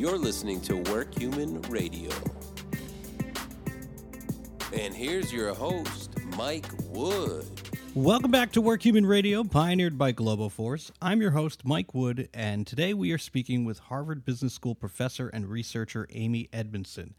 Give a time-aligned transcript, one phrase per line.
[0.00, 2.08] You're listening to Work Human Radio.
[4.72, 7.44] And here's your host, Mike Wood.
[7.94, 10.90] Welcome back to Work Human Radio, pioneered by Globoforce.
[11.02, 15.28] I'm your host, Mike Wood, and today we are speaking with Harvard Business School professor
[15.28, 17.14] and researcher Amy Edmondson.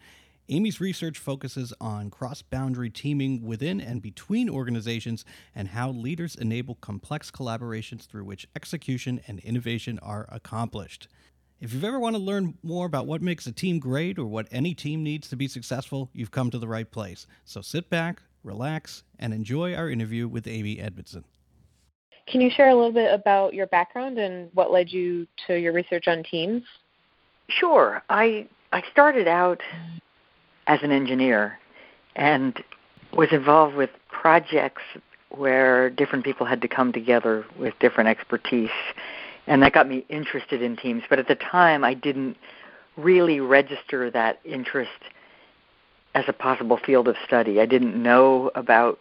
[0.50, 5.24] Amy's research focuses on cross boundary teaming within and between organizations
[5.54, 11.08] and how leaders enable complex collaborations through which execution and innovation are accomplished.
[11.62, 14.48] If you've ever want to learn more about what makes a team great or what
[14.52, 17.28] any team needs to be successful, you've come to the right place.
[17.46, 21.24] So sit back, relax, and enjoy our interview with Amy Edmondson.
[22.26, 25.72] Can you share a little bit about your background and what led you to your
[25.72, 26.64] research on teams?
[27.48, 28.02] Sure.
[28.10, 29.62] I I started out
[30.66, 31.60] as an engineer
[32.16, 32.64] and
[33.14, 34.82] was involved with projects
[35.30, 38.72] where different people had to come together with different expertise
[39.48, 41.04] and that got me interested in teams.
[41.10, 42.38] But at the time, I didn't
[42.98, 44.92] really register that interest
[46.14, 47.60] as a possible field of study.
[47.60, 49.00] I didn't know about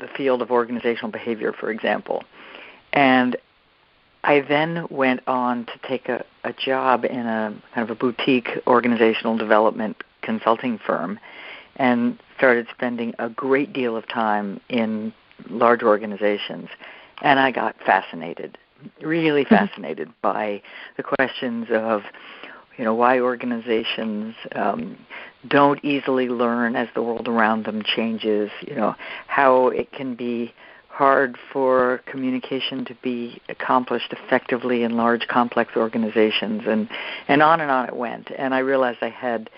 [0.00, 2.24] the field of organizational behavior, for example.
[2.92, 3.36] And
[4.24, 8.48] I then went on to take a, a job in a kind of a boutique
[8.66, 11.20] organizational development consulting firm
[11.76, 15.12] and started spending a great deal of time in
[15.50, 16.68] large organizations.
[17.22, 18.56] And I got fascinated
[19.02, 19.54] really mm-hmm.
[19.54, 20.62] fascinated by
[20.96, 22.02] the questions of
[22.76, 24.96] you know why organizations um,
[25.48, 28.94] don't easily learn as the world around them changes you know
[29.26, 30.52] how it can be
[30.88, 36.88] hard for communication to be accomplished effectively in large complex organizations and
[37.28, 39.50] and on and on it went and i realized i had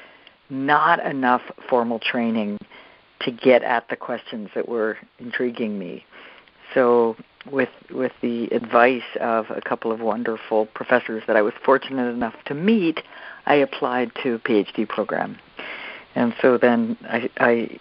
[0.49, 2.59] not enough formal training
[3.21, 6.05] to get at the questions that were intriguing me
[6.77, 7.17] so
[7.51, 12.35] with with the advice of a couple of wonderful professors that I was fortunate enough
[12.47, 13.01] to meet,
[13.47, 15.39] I applied to a PhD program,
[16.15, 17.81] and so then I I,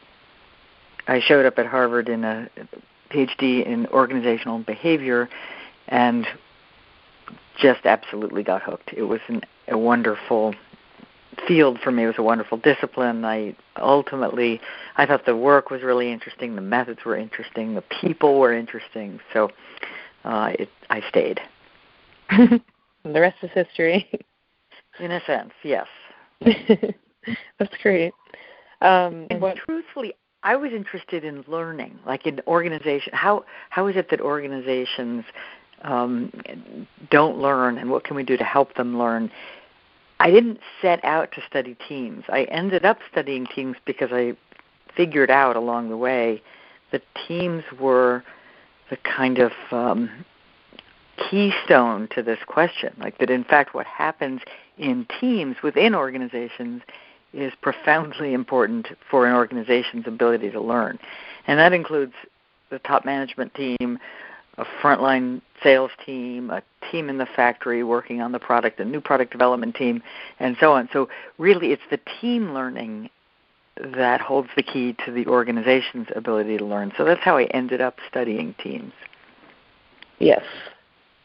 [1.07, 2.49] I showed up at Harvard in a
[3.11, 5.27] PhD in organizational behavior,
[5.89, 6.25] and
[7.59, 8.91] just absolutely got hooked.
[8.93, 10.55] It was an, a wonderful
[11.47, 12.03] field for me.
[12.03, 13.25] It was a wonderful discipline.
[13.25, 14.61] I ultimately,
[14.97, 19.19] I thought the work was really interesting, the methods were interesting, the people were interesting.
[19.33, 19.49] So
[20.23, 21.39] uh, it, I stayed.
[22.29, 22.61] the
[23.05, 24.09] rest is history.
[24.99, 25.87] In a sense, yes.
[26.41, 28.13] That's great.
[28.81, 30.13] Um, and what, truthfully,
[30.43, 33.11] I was interested in learning, like in organization.
[33.13, 35.25] How how is it that organizations
[35.81, 36.31] um,
[37.09, 39.31] don't learn, and what can we do to help them learn?
[40.19, 42.23] I didn't set out to study teams.
[42.29, 44.35] I ended up studying teams because I
[44.95, 46.41] figured out along the way
[46.91, 48.23] that teams were
[48.89, 50.09] the kind of um,
[51.29, 52.93] keystone to this question.
[52.99, 54.41] Like that, in fact, what happens
[54.77, 56.81] in teams within organizations
[57.33, 60.97] is profoundly important for an organization's ability to learn.
[61.47, 62.13] And that includes
[62.69, 63.99] the top management team,
[64.57, 66.61] a frontline sales team, a
[66.91, 70.01] team in the factory working on the product, a new product development team,
[70.39, 70.89] and so on.
[70.93, 73.09] So really, it's the team learning
[73.77, 76.93] that holds the key to the organization's ability to learn.
[76.97, 78.93] So that's how I ended up studying teams.
[80.19, 80.43] Yes.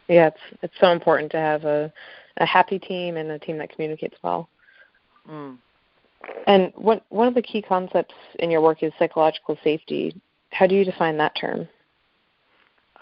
[0.09, 1.93] Yeah, it's it's so important to have a
[2.39, 4.49] a happy team and a team that communicates well.
[5.31, 5.59] Mm.
[6.47, 10.21] And what one of the key concepts in your work is psychological safety.
[10.51, 11.69] How do you define that term?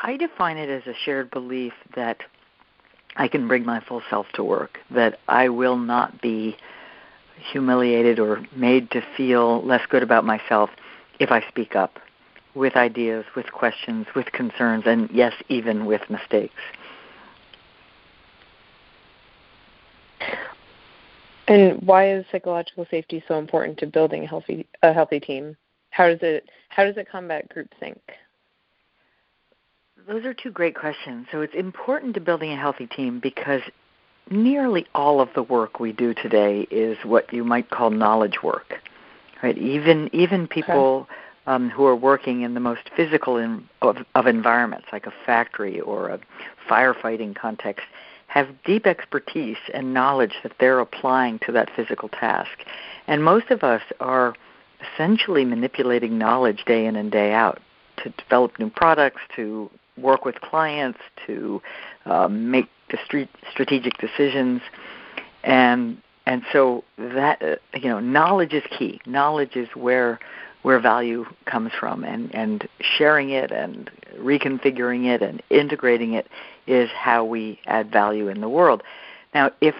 [0.01, 2.19] I define it as a shared belief that
[3.17, 6.57] I can bring my full self to work, that I will not be
[7.53, 10.71] humiliated or made to feel less good about myself
[11.19, 11.99] if I speak up
[12.55, 16.55] with ideas, with questions, with concerns, and yes, even with mistakes.
[21.49, 25.57] And why is psychological safety so important to building a healthy a healthy team?
[25.91, 27.99] How does it how does it combat groupthink?
[30.09, 31.27] Those are two great questions.
[31.31, 33.61] So it's important to building a healthy team because
[34.31, 38.77] nearly all of the work we do today is what you might call knowledge work.
[39.43, 39.59] Right?
[39.59, 41.13] Even even people okay.
[41.47, 45.79] um, who are working in the most physical in, of, of environments, like a factory
[45.79, 46.21] or a
[46.69, 47.85] firefighting context,
[48.29, 52.65] have deep expertise and knowledge that they're applying to that physical task.
[53.07, 54.35] And most of us are
[54.95, 57.61] essentially manipulating knowledge day in and day out
[58.03, 61.63] to develop new products, to work with clients, to
[62.07, 62.69] um, make
[63.05, 64.63] strategic decisions,
[65.45, 69.01] and and so that uh, you know knowledge is key.
[69.07, 70.19] Knowledge is where
[70.63, 76.27] where value comes from, and and sharing it and reconfiguring it and integrating it
[76.67, 78.83] is how we add value in the world.
[79.35, 79.75] Now, if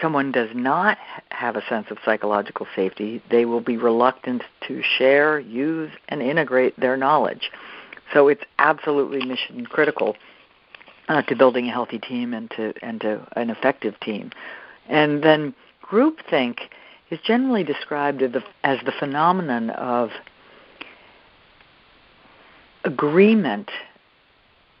[0.00, 0.98] someone does not
[1.30, 6.78] have a sense of psychological safety, they will be reluctant to share, use, and integrate
[6.78, 7.50] their knowledge.
[8.12, 10.16] So it's absolutely mission critical
[11.08, 14.30] uh, to building a healthy team and to and to an effective team.
[14.88, 16.58] And then groupthink
[17.10, 20.10] is generally described as the, as the phenomenon of
[22.84, 23.70] agreement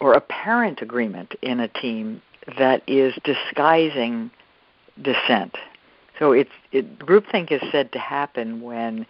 [0.00, 2.22] or apparent agreement in a team
[2.58, 4.30] that is disguising
[5.00, 5.56] dissent.
[6.18, 9.06] So it's it, groupthink is said to happen when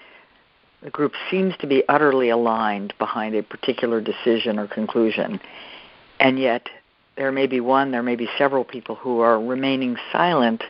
[0.82, 5.40] the group seems to be utterly aligned behind a particular decision or conclusion,
[6.20, 6.68] and yet
[7.16, 10.62] there may be one, there may be several people who are remaining silent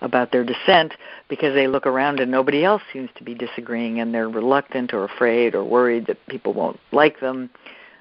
[0.00, 0.94] about their dissent
[1.28, 5.04] because they look around and nobody else seems to be disagreeing and they're reluctant or
[5.04, 7.50] afraid or worried that people won't like them.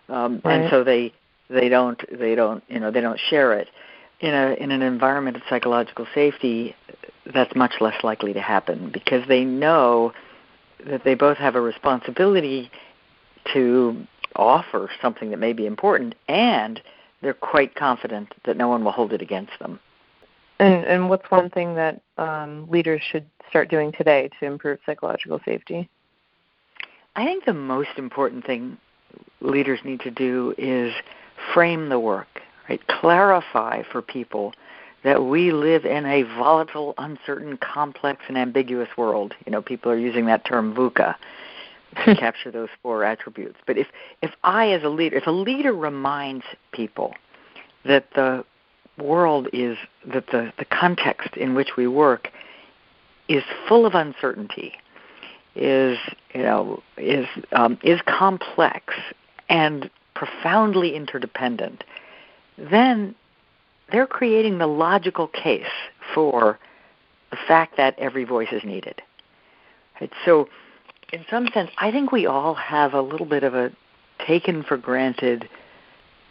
[0.07, 0.61] Um, right.
[0.61, 1.13] and so they
[1.50, 3.67] they don't they don't you know they don't share it.
[4.21, 6.75] In a in an environment of psychological safety
[7.33, 10.13] that's much less likely to happen because they know
[10.85, 12.71] that they both have a responsibility
[13.53, 14.05] to
[14.35, 16.81] offer something that may be important and
[17.21, 19.79] they're quite confident that no one will hold it against them
[20.59, 25.39] and and what's one thing that um, leaders should start doing today to improve psychological
[25.43, 25.89] safety
[27.15, 28.77] i think the most important thing
[29.41, 30.93] leaders need to do is
[31.53, 32.85] frame the work right?
[32.87, 34.53] Clarify for people
[35.03, 39.33] that we live in a volatile, uncertain, complex, and ambiguous world.
[39.45, 41.15] You know, people are using that term VUCA
[42.05, 43.57] to capture those four attributes.
[43.65, 43.87] But if
[44.21, 47.13] if I, as a leader, if a leader reminds people
[47.85, 48.43] that the
[48.97, 52.29] world is that the the context in which we work
[53.27, 54.73] is full of uncertainty,
[55.55, 55.97] is
[56.33, 58.93] you know is um, is complex
[59.47, 61.83] and profoundly interdependent
[62.57, 63.15] then
[63.91, 65.65] they're creating the logical case
[66.13, 66.59] for
[67.31, 69.01] the fact that every voice is needed.
[70.00, 70.12] Right?
[70.25, 70.47] So,
[71.12, 73.71] in some sense, I think we all have a little bit of a
[74.25, 75.50] taken for granted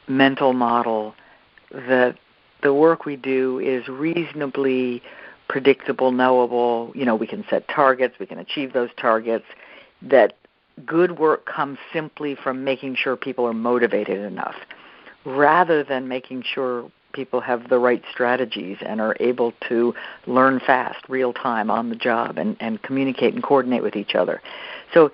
[0.06, 1.14] mental model
[1.70, 2.16] that
[2.62, 5.02] the work we do is reasonably
[5.48, 6.92] predictable, knowable.
[6.94, 9.44] You know, we can set targets, we can achieve those targets.
[10.02, 10.34] That
[10.86, 14.54] good work comes simply from making sure people are motivated enough
[15.24, 19.94] rather than making sure people have the right strategies and are able to
[20.26, 24.40] learn fast, real time, on the job, and, and communicate and coordinate with each other.
[24.92, 25.10] So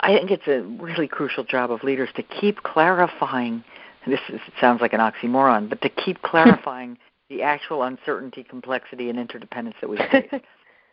[0.00, 3.64] I think it's a really crucial job of leaders to keep clarifying.
[4.06, 6.98] This is, sounds like an oxymoron, but to keep clarifying
[7.28, 10.30] the actual uncertainty, complexity, and interdependence that we face.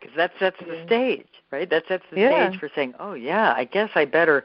[0.00, 1.70] Because that sets the stage, right?
[1.70, 2.50] That sets the yeah.
[2.50, 4.44] stage for saying, "Oh yeah, I guess I better,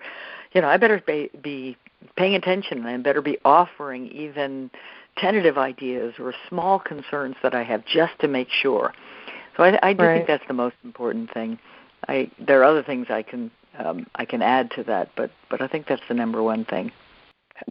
[0.54, 1.76] you know, I better be, be
[2.16, 4.72] paying attention and better be offering even
[5.20, 8.94] tentative ideas or small concerns that I have just to make sure.
[9.58, 10.16] So I, I do right.
[10.16, 11.60] think that's the most important thing.
[12.08, 15.62] I there are other things I can um, I can add to that, but but
[15.62, 16.92] I think that's the number one thing.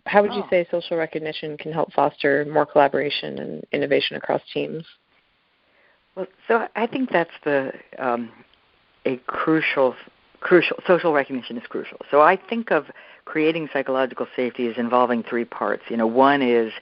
[0.07, 0.51] How would you oh.
[0.51, 4.85] say social recognition can help foster more collaboration and innovation across teams?
[6.15, 8.31] Well, so I think that's the um,
[9.07, 9.95] a crucial
[10.41, 11.99] crucial social recognition is crucial.
[12.11, 12.87] So I think of
[13.25, 15.85] creating psychological safety as involving three parts.
[15.89, 16.73] You know, one is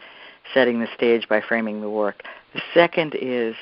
[0.55, 2.23] setting the stage by framing the work.
[2.55, 3.55] The second is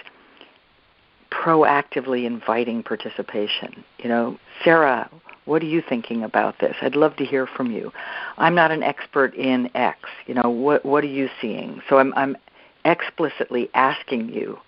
[1.30, 3.84] proactively inviting participation.
[3.98, 5.10] You know, Sarah,
[5.44, 6.76] what are you thinking about this?
[6.80, 7.92] I'd love to hear from you.
[8.38, 9.98] I'm not an expert in X.
[10.26, 11.82] You know, what what are you seeing?
[11.88, 12.36] So I'm I'm
[12.84, 14.58] explicitly asking you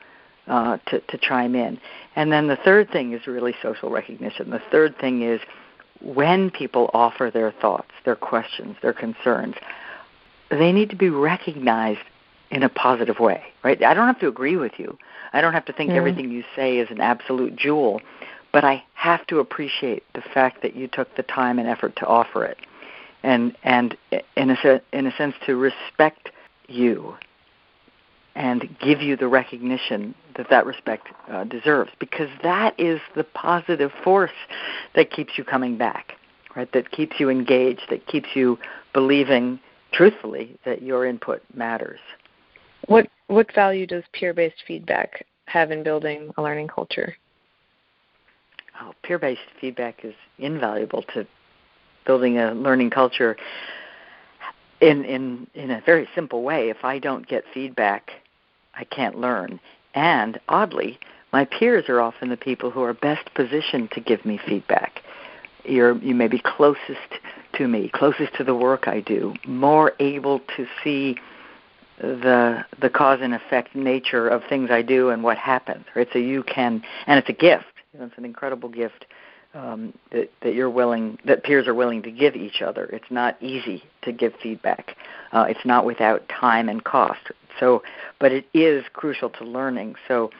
[0.48, 1.78] uh, to to chime in.
[2.14, 4.50] And then the third thing is really social recognition.
[4.50, 5.40] The third thing is
[6.02, 9.54] when people offer their thoughts, their questions, their concerns,
[10.50, 12.00] they need to be recognized
[12.50, 13.82] in a positive way, right?
[13.82, 14.98] I don't have to agree with you.
[15.32, 15.96] I don't have to think mm.
[15.96, 18.00] everything you say is an absolute jewel,
[18.52, 22.06] but I have to appreciate the fact that you took the time and effort to
[22.06, 22.58] offer it,
[23.22, 23.96] and and
[24.36, 26.30] in a in a sense to respect
[26.68, 27.16] you
[28.36, 33.90] and give you the recognition that that respect uh, deserves because that is the positive
[34.04, 34.30] force
[34.94, 36.12] that keeps you coming back
[36.54, 38.58] right that keeps you engaged that keeps you
[38.92, 39.58] believing
[39.96, 42.00] truthfully that your input matters
[42.86, 47.14] what what value does peer-based feedback have in building a learning culture
[48.80, 51.26] oh, peer-based feedback is invaluable to
[52.04, 53.36] building a learning culture
[54.80, 58.10] in in in a very simple way if i don't get feedback
[58.76, 59.58] I can't learn.
[59.94, 60.98] And oddly,
[61.32, 65.02] my peers are often the people who are best positioned to give me feedback.
[65.64, 67.20] You're, you may be closest
[67.58, 71.16] to me, closest to the work I do, more able to see
[71.98, 75.84] the the cause and effect nature of things I do and what happens.
[75.94, 76.08] Right.
[76.12, 77.64] So you can, and it's a gift.
[77.94, 79.06] It's an incredible gift
[79.54, 82.84] um, that that you're willing, that peers are willing to give each other.
[82.86, 84.96] It's not easy to give feedback.
[85.32, 87.30] Uh, it's not without time and cost.
[87.58, 87.82] So,
[88.20, 89.94] but it is crucial to learning.
[90.06, 90.30] So,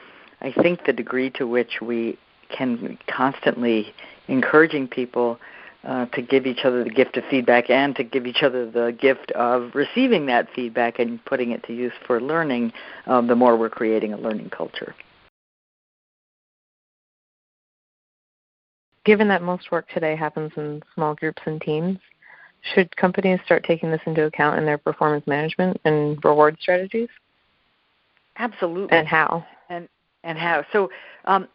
[0.41, 2.19] I think the degree to which we
[2.55, 3.93] can constantly
[4.27, 5.39] encouraging people
[5.83, 8.95] uh, to give each other the gift of feedback and to give each other the
[8.99, 12.73] gift of receiving that feedback and putting it to use for learning,
[13.05, 14.95] um, the more we're creating a learning culture.
[19.05, 21.97] Given that most work today happens in small groups and teams,
[22.73, 27.07] should companies start taking this into account in their performance management and reward strategies?
[28.37, 28.97] Absolutely.
[28.97, 29.45] And how?
[29.69, 29.87] And
[30.23, 30.65] and how?
[30.73, 30.89] So
[31.25, 31.47] um,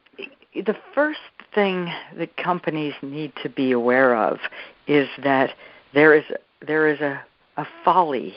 [0.54, 1.20] the first
[1.54, 4.38] thing that companies need to be aware of
[4.86, 5.50] is that
[5.94, 6.24] there is
[6.66, 7.20] there is a,
[7.56, 8.34] a folly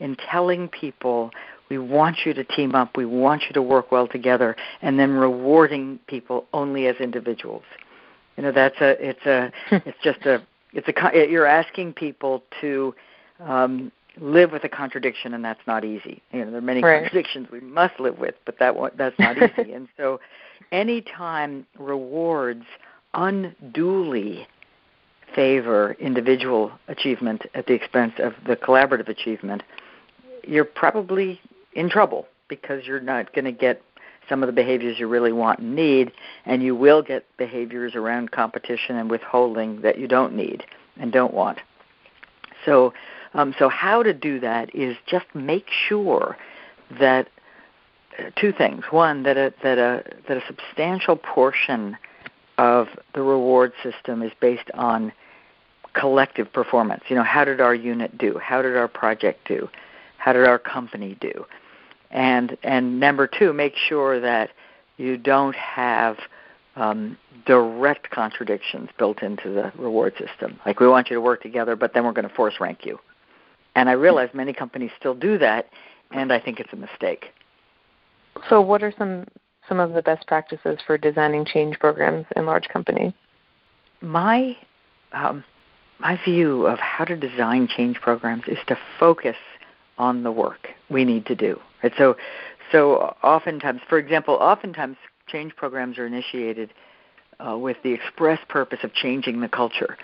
[0.00, 1.30] in telling people
[1.68, 5.12] we want you to team up, we want you to work well together, and then
[5.12, 7.64] rewarding people only as individuals.
[8.36, 9.52] You know, that's a it's a
[9.86, 12.94] it's just a it's a you're asking people to
[13.40, 16.22] um, live with a contradiction, and that's not easy.
[16.32, 17.02] You know, there are many right.
[17.02, 19.72] contradictions we must live with, but that that's not easy.
[19.72, 20.20] and so,
[20.72, 22.64] anytime rewards
[23.14, 24.46] unduly
[25.34, 29.62] favor individual achievement at the expense of the collaborative achievement,
[30.46, 31.40] you're probably
[31.74, 33.82] in trouble because you're not going to get
[34.28, 36.12] some of the behaviors you really want and need,
[36.44, 40.64] and you will get behaviors around competition and withholding that you don't need
[40.98, 41.58] and don't want.
[42.64, 42.92] So,
[43.34, 46.36] um, so how to do that is just make sure
[46.98, 47.28] that
[48.18, 51.96] uh, two things: one, that a that a that a substantial portion
[52.56, 55.12] of the reward system is based on
[55.92, 57.02] collective performance.
[57.08, 58.38] You know, how did our unit do?
[58.38, 59.68] How did our project do?
[60.16, 61.46] How did our company do?
[62.10, 64.50] And and number two, make sure that
[64.96, 66.16] you don't have
[66.76, 67.16] um,
[67.46, 70.58] direct contradictions built into the reward system.
[70.64, 72.98] Like we want you to work together, but then we're going to force rank you.
[73.78, 75.68] And I realize many companies still do that,
[76.10, 77.26] and I think it's a mistake.
[78.50, 79.24] So, what are some
[79.68, 83.12] some of the best practices for designing change programs in large companies?
[84.00, 84.56] My
[85.12, 85.44] um,
[86.00, 89.36] my view of how to design change programs is to focus
[89.96, 91.60] on the work we need to do.
[91.80, 91.92] Right?
[91.96, 92.16] So,
[92.72, 94.96] so oftentimes, for example, oftentimes
[95.28, 96.74] change programs are initiated
[97.38, 99.96] uh, with the express purpose of changing the culture,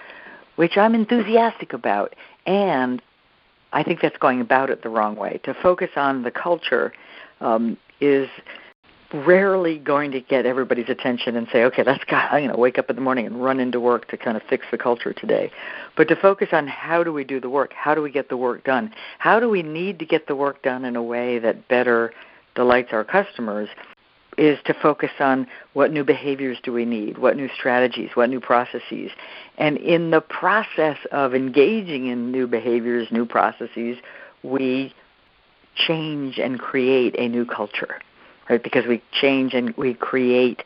[0.55, 2.15] which I'm enthusiastic about,
[2.47, 3.03] and
[3.75, 5.41] I think that's going about it the wrong way.
[5.45, 6.93] To focus on the culture
[7.41, 8.29] um, is
[9.13, 12.89] rarely going to get everybody's attention and say, okay, that's got you know wake up
[12.89, 15.51] in the morning and run into work to kind of fix the culture today.
[15.97, 17.73] But to focus on how do we do the work?
[17.73, 18.93] How do we get the work done?
[19.19, 22.13] How do we need to get the work done in a way that better
[22.55, 23.69] delights our customers?
[24.37, 28.41] Is to focus on what new behaviors do we need, what new strategies, what new
[28.41, 29.11] processes.
[29.59, 33.99] And in the process of engaging in new behaviors, new processes,
[34.43, 34.93] we
[35.77, 38.01] change and create a new culture
[38.49, 38.63] right?
[38.63, 40.63] Because we change and we create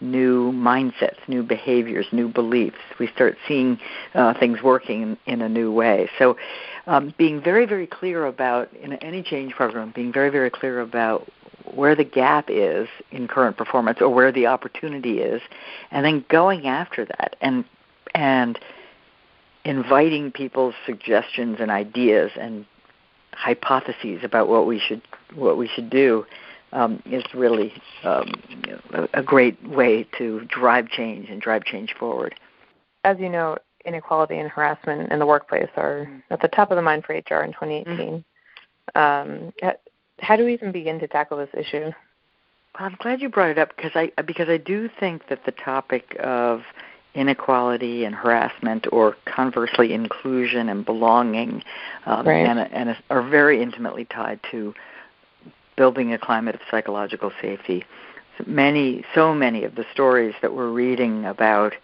[0.00, 2.78] new mindsets, new behaviors, new beliefs.
[2.98, 3.78] We start seeing
[4.14, 6.10] uh, things working in, a new way.
[6.18, 6.36] So,
[6.88, 11.28] um, being very, very clear about in any change program, being very, very clear about
[11.74, 15.42] where the gap is in current performance or where the opportunity is,
[15.90, 17.64] and then going after that and
[18.14, 18.58] and
[19.64, 22.66] inviting people's suggestions and ideas and
[23.32, 25.02] hypotheses about what we should
[25.34, 26.26] what we should do
[26.72, 27.72] um, is really
[28.04, 28.32] um,
[29.12, 32.34] a, great way to drive change and drive change forward.
[33.04, 36.82] As you know, inequality and harassment in the workplace are at the top of the
[36.82, 38.24] mind for HR in 2018.
[38.94, 38.98] Mm-hmm.
[38.98, 39.52] Um,
[40.20, 41.90] how do we even begin to tackle this issue?
[42.78, 45.52] Well, I'm glad you brought it up because I because I do think that the
[45.52, 46.62] topic of
[47.14, 51.62] inequality and harassment, or conversely inclusion and belonging,
[52.06, 52.46] um, right.
[52.46, 54.74] and, and are very intimately tied to
[55.76, 57.84] building a climate of psychological safety.
[58.38, 61.74] So many, so many of the stories that we're reading about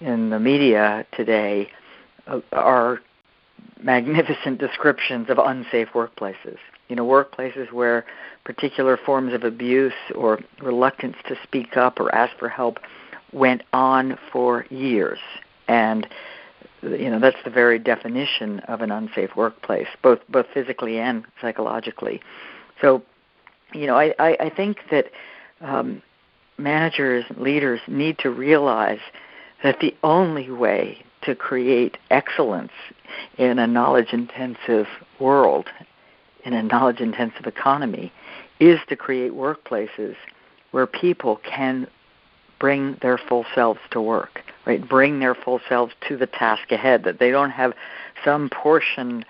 [0.00, 1.70] in the media today
[2.26, 3.00] uh, are
[3.82, 6.58] magnificent descriptions of unsafe workplaces.
[6.88, 8.06] You know, workplaces where
[8.44, 12.78] particular forms of abuse or reluctance to speak up or ask for help
[13.32, 15.18] went on for years.
[15.66, 16.06] And
[16.82, 22.20] you know, that's the very definition of an unsafe workplace, both both physically and psychologically.
[22.80, 23.02] So
[23.74, 25.06] you know, I, I, I think that
[25.60, 26.02] um,
[26.56, 29.00] managers, leaders need to realize
[29.62, 32.72] that the only way to create excellence
[33.36, 34.86] in a knowledge intensive
[35.18, 35.66] world
[36.44, 38.12] in a knowledge intensive economy
[38.60, 40.16] is to create workplaces
[40.70, 41.86] where people can
[42.58, 44.86] bring their full selves to work, right?
[44.86, 47.72] Bring their full selves to the task ahead, that they don't have
[48.24, 49.24] some portion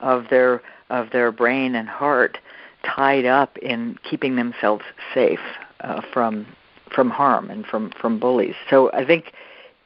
[0.00, 2.38] of their of their brain and heart
[2.84, 5.40] tied up in keeping themselves safe
[5.80, 6.46] uh, from
[6.94, 8.54] from harm and from from bullies.
[8.68, 9.32] So I think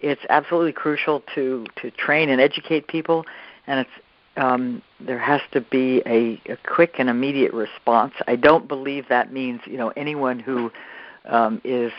[0.00, 3.24] it's absolutely crucial to to train and educate people,
[3.66, 3.90] and it's
[4.38, 8.14] um, there has to be a, a quick and immediate response.
[8.26, 10.70] I don't believe that means you know anyone who
[11.26, 11.92] um, is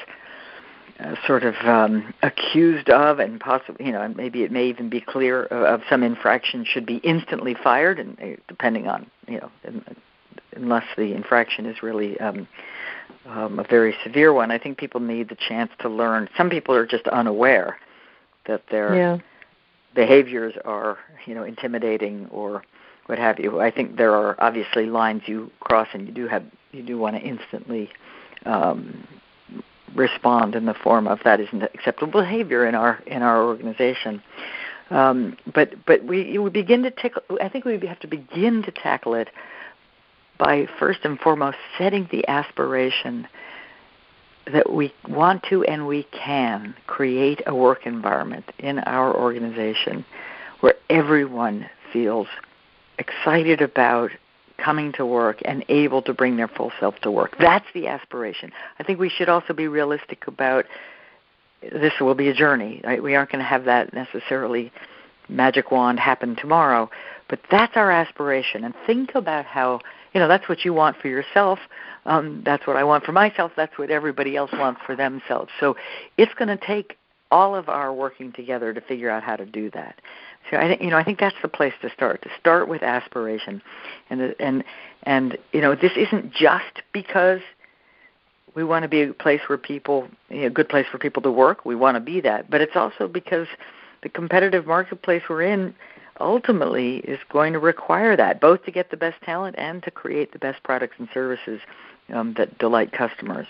[1.00, 4.90] uh, sort of um, accused of, and possibly, you know, and maybe it may even
[4.90, 9.40] be clear of, of some infraction should be instantly fired, and uh, depending on, you
[9.40, 9.52] know,
[10.56, 12.48] unless the infraction is really um,
[13.28, 14.52] um, a very severe one.
[14.52, 16.28] I think people need the chance to learn.
[16.36, 17.78] Some people are just unaware
[18.48, 19.18] that their yeah.
[19.96, 22.64] Behaviors are, you know, intimidating or
[23.08, 23.60] what have you.
[23.60, 27.16] I think there are obviously lines you cross, and you do have you do want
[27.16, 27.90] to instantly
[28.46, 29.08] um,
[29.96, 34.22] respond in the form of that isn't acceptable behavior in our in our organization.
[34.92, 37.24] Um, but but we we begin to tickle.
[37.42, 39.30] I think we have to begin to tackle it
[40.38, 43.28] by first and foremost setting the aspiration
[44.52, 50.06] that we want to and we can create a work environment in our organization
[50.60, 52.28] where everyone feels
[52.98, 54.12] excited about
[54.58, 57.36] coming to work and able to bring their full self to work.
[57.40, 58.52] That's the aspiration.
[58.78, 60.66] I think we should also be realistic about
[61.62, 62.82] this will be a journey.
[62.84, 63.02] Right?
[63.02, 64.72] We aren't going to have that necessarily
[65.28, 66.90] magic wand happen tomorrow,
[67.30, 68.64] but that's our aspiration.
[68.64, 69.82] And think about how
[70.14, 71.60] you know that's what you want for yourself.
[72.06, 73.52] Um, that's what I want for myself.
[73.56, 75.52] That's what everybody else wants for themselves.
[75.60, 75.76] So
[76.18, 76.98] it's going to take
[77.32, 80.02] all of our working together to figure out how to do that.
[80.50, 82.22] So I think you know I think that's the place to start.
[82.24, 83.62] To start with aspiration,
[84.10, 84.64] and and
[85.04, 87.42] and you know this isn't just because
[88.56, 91.22] we want to be a place where people you know, a good place for people
[91.24, 91.66] to work.
[91.66, 93.48] We want to be that, but it's also because
[94.02, 95.76] the competitive marketplace we're in
[96.20, 100.32] ultimately is going to require that both to get the best talent and to create
[100.32, 101.60] the best products and services
[102.14, 103.48] um, that delight customers.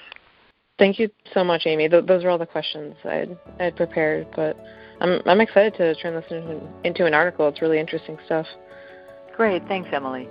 [0.77, 1.89] Thank you so much, Amy.
[1.89, 4.58] Th- those are all the questions I'd, I'd prepared, but
[5.01, 7.47] I'm I'm excited to turn this into, into an article.
[7.47, 8.45] It's really interesting stuff.
[9.36, 10.27] Great, thanks, Emily.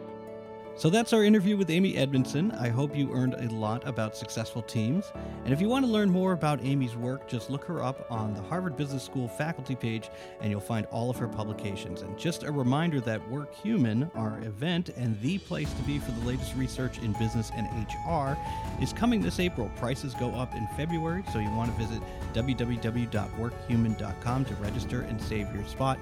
[0.79, 2.53] So that's our interview with Amy Edmondson.
[2.53, 5.13] I hope you earned a lot about successful teams.
[5.45, 8.33] And if you want to learn more about Amy's work, just look her up on
[8.33, 10.09] the Harvard Business School faculty page
[10.41, 12.03] and you'll find all of her publications.
[12.03, 16.13] And just a reminder that Work Human, our event and the place to be for
[16.13, 17.67] the latest research in business and
[18.07, 18.39] HR,
[18.81, 19.69] is coming this April.
[19.75, 22.01] Prices go up in February, so you want to visit
[22.35, 25.99] www.workhuman.com to register and save your spot.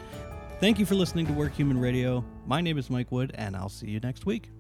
[0.61, 2.23] Thank you for listening to Work Human Radio.
[2.47, 4.51] My name is Mike Wood, and I'll see you next week.